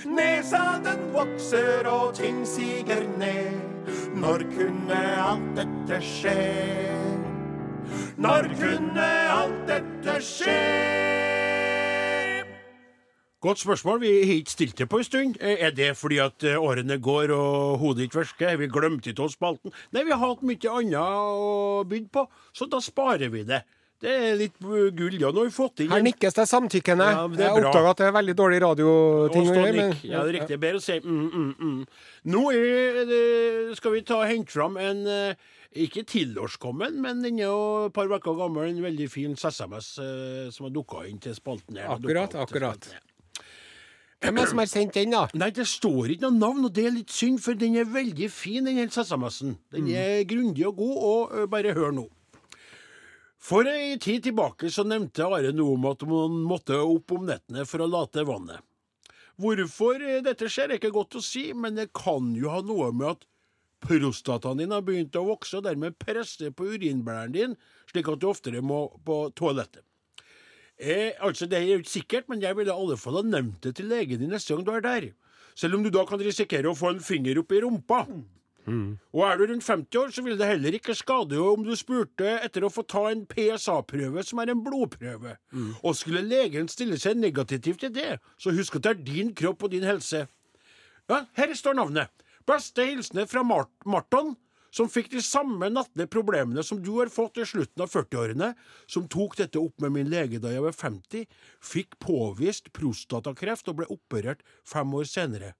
[0.07, 3.59] Nesa den vokser og ting siger ned.
[4.17, 6.37] Når kunne alt dette skje?
[8.17, 10.57] Når kunne alt dette skje?
[13.43, 13.99] Godt spørsmål.
[14.01, 15.35] Vi har ikke stilt det på en stund.
[15.41, 18.49] Eh, Er det fordi at eh, årene går og hodet ikke virker?
[18.49, 19.71] Har vi glemt ikke oss spalten?
[19.93, 23.61] Nei, vi har hatt mye annet å by på, så da sparer vi det.
[23.97, 25.15] Det er litt gull.
[25.17, 27.05] Ja, nå har vi fått inn Her nikkes det samtykkende.
[27.15, 29.73] Ja, det jeg oppdaga at det er veldig dårlig radioting å gjøre.
[29.75, 30.59] men- Ja, det er riktig.
[30.61, 31.87] Bedre å si mm, mm, mm.
[32.25, 32.43] Nå
[33.09, 35.33] det, skal vi ta hente fram en eh,
[35.75, 38.69] ikke tilårskommen, men den er jo et par uker gammel.
[38.69, 41.77] En veldig fin SMS eh, som har dukka inn til spalten.
[41.77, 41.89] her.
[41.97, 42.89] Akkurat, akkurat.
[44.21, 45.27] Hvem er det som har sendt den, da?
[45.37, 48.29] Nei, det står ikke noe navn, og det er litt synd, for den er veldig
[48.33, 49.57] fin, den hele SMS-en.
[49.73, 52.07] Den er grundig og god, og bare hør nå.
[53.47, 57.63] For ei tid tilbake så nevnte Are noe om at man måtte opp om nettene
[57.69, 58.59] for å late vannet.
[59.39, 62.89] Hvorfor eh, dette skjer, er ikke godt å si, men det kan jo ha noe
[62.91, 63.23] med at
[63.85, 67.53] prostataen din har begynt å vokse, og dermed presse på urinblæren din,
[67.87, 69.85] slik at du oftere må på toalettet.
[70.75, 73.61] Eh, altså, Det er jo ikke sikkert, men jeg ville i alle fall ha nevnt
[73.63, 75.11] det til legen din neste gang du er der.
[75.55, 78.03] Selv om du da kan risikere å få en finger opp i rumpa.
[79.15, 82.33] Og er du rundt 50 år, så ville det heller ikke skade om du spurte
[82.43, 85.37] etter å få ta en PSA-prøve, som er en blodprøve.
[85.83, 89.63] Og skulle legen stille seg negativt til det, så husk at det er din kropp
[89.63, 90.25] og din helse.
[91.07, 92.11] Ja, her står navnet.
[92.47, 94.35] Beste hilsener fra Mart Marton,
[94.71, 98.51] som fikk de samme nattlige problemene som du har fått i slutten av 40-årene,
[98.85, 101.23] som tok dette opp med min lege da jeg var 50,
[101.63, 105.53] fikk påvist prostatakreft og ble operert fem år senere.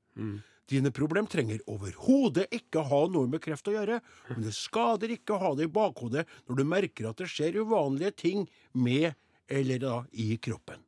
[0.67, 4.01] Dine problem trenger overhodet ikke ha noe med kreft å gjøre,
[4.33, 7.61] men det skader ikke å ha det i bakhodet når du merker at det skjer
[7.61, 8.43] uvanlige ting
[8.75, 9.13] med
[9.47, 10.83] eller da i kroppen.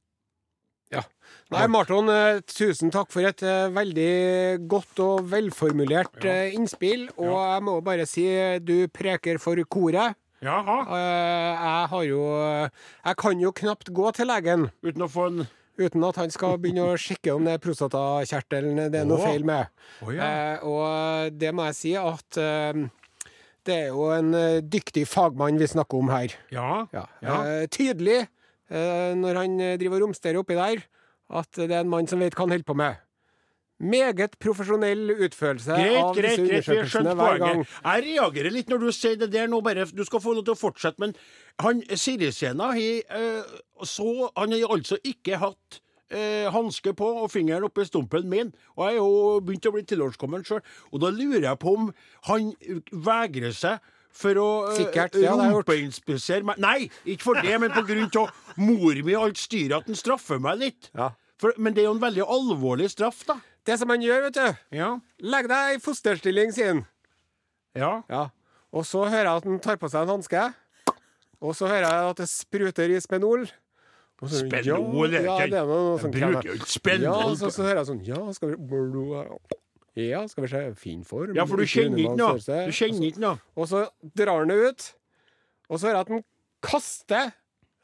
[0.90, 1.04] Ja.
[1.54, 6.48] Nei, Marton, eh, tusen takk for et eh, veldig godt og velformulert ja.
[6.58, 7.06] innspill.
[7.22, 10.18] Og jeg må bare si eh, du preker for koret.
[10.42, 10.80] Jaha.
[10.96, 12.24] Eh, Jeg har jo
[12.80, 15.42] Jeg kan jo knapt gå til legen Uten å få en
[15.80, 19.46] uten at han skal begynne å sjekke om det er prostatakjertelen det er noe feil
[19.48, 19.72] med.
[20.04, 20.28] Oh, ja.
[20.28, 22.84] Eh, og det må jeg si at eh,
[23.68, 26.36] det er jo en eh, dyktig fagmann vi snakker om her.
[26.54, 26.86] Ja.
[26.96, 27.06] Ja.
[27.26, 27.42] Ja.
[27.44, 30.84] Eh, tydelig eh, når han eh, driver og romsterer oppi der,
[31.30, 33.00] at det er en mann som vet hva han holder på med.
[33.80, 37.62] Meget profesjonell utførelse Greit, av greit, disse greit, undersøkelsene hver gang.
[37.64, 40.58] Jeg reagerer litt når du sier det der nå, bare Du skal få lov til
[40.58, 41.14] å fortsette, men
[41.64, 43.54] han Sirisena har eh,
[43.88, 45.80] så Han har altså ikke hatt
[46.12, 49.86] eh, hanske på og fingeren oppi stumpen min, og jeg er jo begynt å bli
[49.88, 50.62] tilårskommen sjøl,
[50.92, 51.88] og da lurer jeg på om
[52.28, 52.52] han
[52.92, 53.80] vegrer seg
[54.20, 58.60] for å eh, Sikkert, ja, rumpeinspisere meg Nei, ikke for det, men på grunn av
[58.60, 60.92] mor mi og alt styret, at han straffer meg litt.
[60.98, 61.14] Ja.
[61.40, 63.38] For, men det er jo en veldig alvorlig straff, da.
[63.68, 65.00] Det som han gjør, vet du Ja.
[65.20, 66.86] Legg deg i fosterstilling, sier han.
[67.76, 68.04] Ja.
[68.10, 68.30] Ja.
[68.74, 70.54] Og så hører jeg at han tar på seg en hanske.
[71.42, 73.48] Og så hører jeg at det spruter i Spenol.
[74.20, 77.48] Så- Spenol, ja, ja, det er noe noe sånn bruker jo ikke Spenol Ja, så,
[77.56, 80.74] så hører jeg sånn Ja, skal vi Ja, skal vi se.
[80.76, 81.34] Fin form.
[81.36, 82.38] Ja, for du kjenner ikke noe.
[82.68, 83.40] Du kjenner ikke noe.
[83.56, 84.94] Og så drar han det ut,
[85.70, 86.24] og så hører jeg at han
[86.62, 87.32] kaster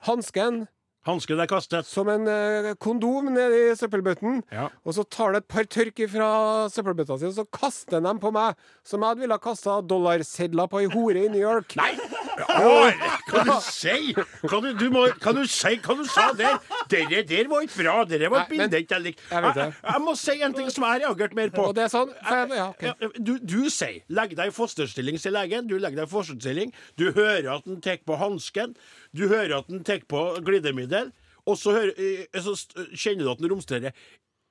[0.06, 0.68] hansken
[1.06, 1.86] Hansken er kastet.
[1.86, 4.42] som en eh, kondom nedi i søppelbøtten.
[4.52, 4.70] Ja.
[4.86, 6.30] Og så tar det et par tørk fra
[6.74, 10.82] søppelbøtta si, og så kaster de dem på meg, som jeg ville kasta dollarsedler på
[10.82, 11.78] ei hore i New York.
[11.78, 11.94] Nei!
[12.36, 14.14] Hva du si
[14.50, 16.58] Kan du, du må, kan du si Hva du sa der?
[16.92, 17.96] Dere der var ikke bra.
[18.10, 19.24] Dere var et Nei, men- bilde ikke jeg likte.
[19.32, 19.92] Jeg vet Jeg, det.
[19.94, 21.68] jeg må si en ting som jeg reagerte mer på.
[21.70, 22.84] Og det er sånn jeg, ja, ok.
[22.84, 25.68] Ja, Du, du sier 'legg deg i fosterstilling', sier legen.
[25.68, 26.74] Du legger deg i fosterstilling.
[26.98, 28.76] Du hører at han tar på hansken.
[29.16, 31.12] Du hører at han tar på glidemiddel.
[31.48, 33.92] Og så, hører, eh, så st- kjenner du at han romsterer.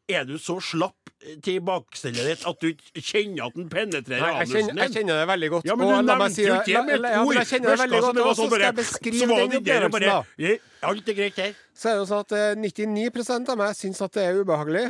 [0.09, 1.04] Er du så slapp
[1.45, 5.21] til bakstellet ditt at du ikke kjenner at den penetrerer Nei, jeg, kjenner, jeg kjenner
[5.21, 5.69] det veldig godt.
[5.69, 7.35] Ja, men du nevnte jo ikke med et ord.
[7.39, 10.57] jeg kjenner det veldig godt, og så sånn skal jeg beskrive den opplevelsen, da.
[10.85, 11.55] Alt er greit her.
[11.75, 14.83] Så er det jo sånn at eh, 99% av meg syns at det er ubehagelig.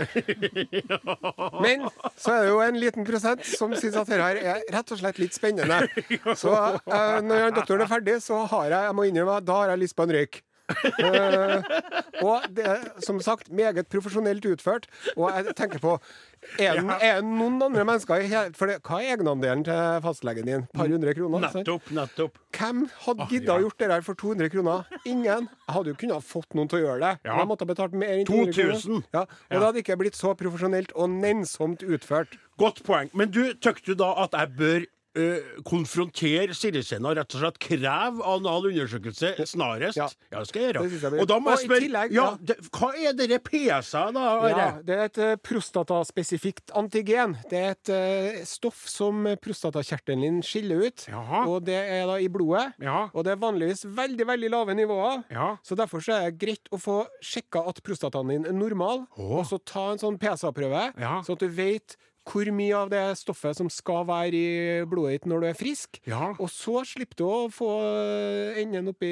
[1.65, 1.87] Men
[2.19, 5.21] så er det jo en liten prosent som syns at dette er rett og slett
[5.23, 5.85] litt spennende.
[6.43, 9.85] Så eh, når doktoren er ferdig, så har jeg jeg må innrømme, da har jeg
[9.87, 10.43] lyst på en røyk.
[10.65, 11.63] Eh,
[12.25, 14.87] og det er som sagt meget profesjonelt utført.
[15.17, 15.99] Og jeg tenker på
[16.61, 20.65] Er det noen andre mennesker i hele For det, hva er egenandelen til fastlegen din?
[20.77, 21.45] Par hundre kroner?
[21.47, 22.41] Nettopp, nettopp.
[22.57, 24.89] Hvem hadde gidda å gjort det der for 200 kroner?
[25.05, 25.49] Ingen.
[25.49, 27.13] Jeg hadde jo kunnet fått noen til å gjøre det.
[27.29, 27.39] Ja.
[27.41, 28.81] Jeg måtte ha betalt mer enn 200 kroner.
[28.81, 29.05] 2000.
[29.17, 32.39] Ja, og det hadde ikke blitt så profesjonelt og nennsomt utført.
[32.61, 33.11] Godt poeng.
[33.19, 34.85] Men du, tykker du da at jeg bør
[35.19, 39.99] eh, konfrontere Sirisena rett og slett kreve anal undersøkelse snarest?
[39.99, 40.09] Ja.
[40.31, 40.85] det skal jeg gjøre.
[40.91, 42.39] Jeg og da må Og jeg i spørre tillegg, ja, ja.
[42.41, 44.27] det, Hva er dere PSA, da?
[44.51, 47.37] Ja, det er et eh, prostataspesifikt antigen.
[47.51, 51.07] Det er et uh, stoff som prostatakjertelen din skiller ut.
[51.11, 51.45] Jaha.
[51.51, 52.73] Og det er da i blodet.
[52.83, 53.09] Ja.
[53.13, 55.25] Og det er vanligvis veldig veldig lave nivåer.
[55.33, 55.55] Ja.
[55.67, 59.39] Så derfor så er det greit å få sjekka at prostataen din er normal, oh.
[59.41, 61.19] og så ta en sånn PSA-prøve, Ja.
[61.25, 65.27] sånn at du vet hvor mye av det stoffet som skal være i blodet ditt
[65.31, 66.01] når du er frisk.
[66.09, 66.33] Ja.
[66.39, 69.11] Og så slipper du å få eh, enden oppi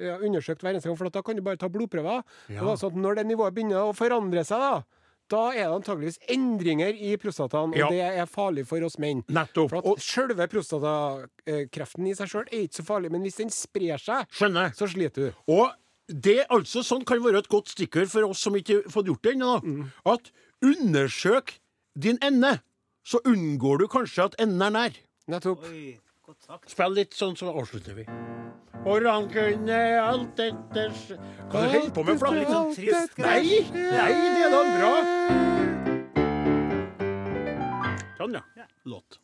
[0.00, 2.24] ja, undersøkt hver eneste gang, for da kan du bare ta blodprøver.
[2.52, 2.64] Ja.
[2.64, 4.84] Og sånn når det nivået begynner å forandre seg, da
[5.26, 7.88] da er det antageligvis endringer i prostataen, og Ja.
[7.90, 9.24] det er farlig for oss menn.
[9.26, 9.70] Nettopp.
[9.72, 13.50] For at Og, Selve prostatakreften i seg sjøl er ikke så farlig, men hvis den
[13.50, 14.70] sprer seg, skjønner.
[14.78, 15.32] så sliter du.
[15.50, 15.72] Og
[16.06, 19.22] det altså sånn kan være et godt stikkord for oss som ikke har fått gjort
[19.26, 19.56] det ennå.
[19.64, 19.90] Mm.
[20.06, 20.30] At
[20.62, 21.56] undersøk
[22.02, 22.58] din ende,
[23.06, 24.98] så unngår du kanskje at enden er nær.
[25.30, 25.64] Nettopp.
[26.66, 28.04] Spill litt sånn, så avslutter vi.
[28.86, 30.82] For han kunne alt dette
[31.50, 32.18] Kan du holde på med?
[32.20, 34.92] Flagg litt sånn trist Nei, nei, det er da bra.
[38.18, 38.66] Sånn, ja.
[38.86, 39.18] Låt.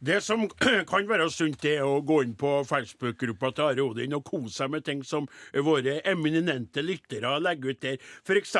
[0.00, 0.44] Det som
[0.90, 4.52] kan være sunt, det er å gå inn på Facebook-gruppa til Are Odin og kose
[4.58, 5.28] seg med ting som
[5.64, 7.96] våre eminente lyttere legger ut der.
[8.26, 8.56] F.eks.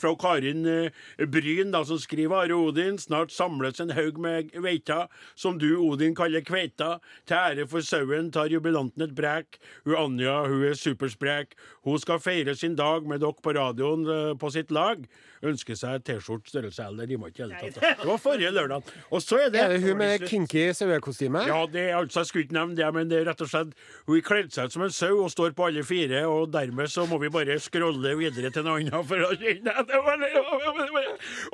[0.00, 2.98] fra Karin eh, Bryn, da, som skriver Are Odin.
[2.98, 5.04] Snart samles en haug med veita,
[5.38, 6.98] som du, Odin, kaller kveita.
[7.28, 9.60] Til ære for sauen tar jubilanten et brek.
[9.86, 11.54] Hun Anja hun er supersprek.
[11.86, 15.06] Hun skal feire sin dag med dere på radioen eh, på sitt lag.
[15.46, 16.98] Ønsker seg T-skjorte størrelse L.
[17.00, 18.02] Det rimer ikke i det hele tatt.
[18.02, 18.90] Det var forrige lørdag.
[19.08, 21.42] Og så er det Er det hun med kinky sauekostyme?
[21.48, 23.74] ja, det er altså, jeg skulle ikke nevne det, men det er rett og slett
[24.06, 26.90] Hun har kledd seg ut som en sau og står på alle fire, og dermed
[26.92, 29.74] så må vi bare scrolle videre til noe annet for å kjenne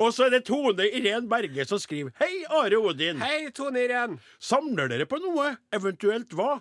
[0.03, 3.21] Og så er det Tone Irén Berge som skriver Hei, Are Odin.
[3.23, 4.17] Hei, Tone Irén!
[4.39, 5.55] Samler dere på noe?
[5.75, 6.57] Eventuelt hva?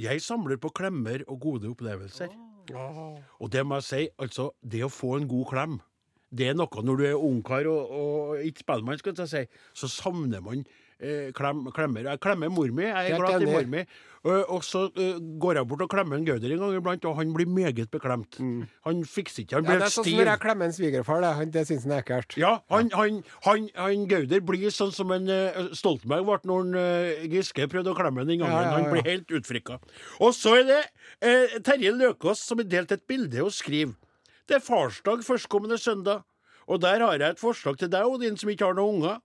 [0.00, 2.32] Jeg samler på klemmer og gode opplevelser.
[2.74, 5.82] Og det må jeg si, altså, det å få en god klem
[6.34, 9.42] det er noe når du er ungkar og, og ikke spellemann, skal jeg si,
[9.78, 10.64] så savner man
[11.00, 12.04] eh, klem, klemmer.
[12.12, 13.54] Jeg klemmer mor mi, jeg er Jeg glad i enig.
[13.54, 13.84] mor mi.
[14.24, 17.16] Og, og så eh, går jeg bort og klemmer en Gauder en gang iblant, og
[17.18, 18.38] han blir meget beklemt.
[18.86, 20.16] Han fikser ikke, han Ja, blir det er sånn som stiv.
[20.22, 21.20] når jeg klemmer en svigerfar.
[21.20, 22.36] Det, Han- det syns han er ekkelt.
[22.40, 26.74] Ja, han, han, han, han Gauder blir sånn som en eh, Stoltenberg ble når han,
[26.80, 28.54] eh, Giske prøvde å klemme ham den gangen.
[28.54, 28.78] Ja, ja, ja.
[28.80, 29.76] Han blir helt utfrikka.
[30.24, 30.80] Og så er det
[31.20, 33.92] eh, Terje Løkås som har delt et bilde og skriver
[34.48, 36.24] Det er farsdag førstkommende søndag,
[36.68, 39.20] og der har jeg et forslag til deg, Odin, som ikke har noen unger.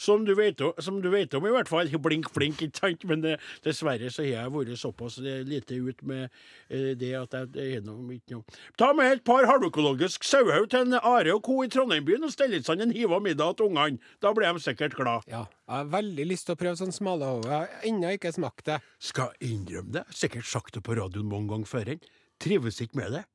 [0.00, 1.90] Som du, vet, som du vet om, i hvert fall.
[2.06, 3.04] Blink, blink, ikke sant?
[3.08, 3.34] Men det,
[3.66, 6.28] dessverre så har jeg vært såpass eh, lite ut med
[6.70, 8.58] eh, det at jeg det er noe, ikke noe.
[8.80, 11.58] Ta med et par halvøkologisk sauehaug til en Are og co.
[11.64, 14.00] i Trondheimbyen og stell stand en hiva middag til ungene.
[14.22, 15.26] Da blir de sikkert glad.
[15.30, 17.50] Ja, jeg har veldig lyst til å prøve sånn smalahove.
[17.50, 18.80] Jeg har ennå ikke smakt det.
[19.10, 20.06] Skal innrømme det.
[20.16, 21.92] Sikkert sagt det på radioen mange ganger før.
[22.40, 23.26] Trives ikke med det.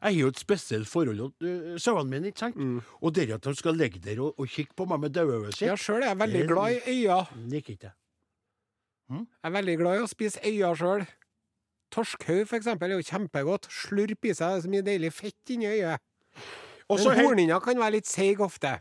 [0.00, 2.56] Jeg har jo et spesielt forhold til uh, sauene mine, ikke sant?
[3.02, 5.66] Og det at de skal ligge der og, og kikke på meg med dauøyet sitt
[5.68, 7.18] Ja, sjøl er jeg veldig Det- glad i øya.
[7.52, 7.96] liker ikke jeg.
[9.10, 11.04] Jeg er veldig glad i å spise øya sjøl.
[11.90, 13.66] Torskhaug, for eksempel, er jo kjempegodt.
[13.74, 15.98] Slurp i seg så mye deilig fett inni øyet.
[16.90, 18.80] Men hornhinna kan være litt seig ofte.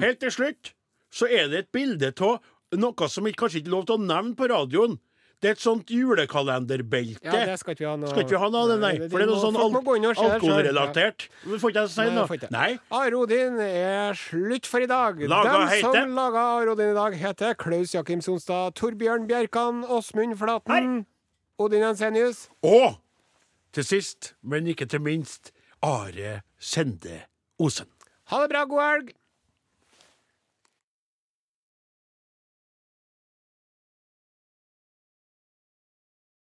[0.00, 0.72] helt til slutt
[1.12, 2.40] så er det et bilde av
[2.76, 4.98] noe som ikke, kanskje ikke er lov til å nevne på radioen.
[5.38, 7.22] Det er et sånt julekalenderbelte.
[7.22, 8.90] Ja, det skal ikke vi ha noe Skal ikke vi ha noe av det, nei?
[9.08, 10.32] For det er noe sånn al alkoholrelatert.
[10.34, 11.26] alkoholrelatert.
[11.62, 12.38] Får ikke jeg si Nei, noe?
[12.56, 12.70] Nei.
[12.98, 15.20] Are Odin er slutt for i dag.
[15.30, 19.84] Laga Dem heter- som laga Are Odin i dag, heter Klaus Jakim Sonstad, Torbjørn Bjerkan,
[19.86, 21.06] Åsmund Flaten,
[21.58, 22.48] Odin Jensenius.
[22.62, 22.98] Og
[23.72, 27.22] til sist, men ikke til minst, Are Sende
[27.60, 27.86] Osen.
[28.26, 29.14] Ha det bra, god helg!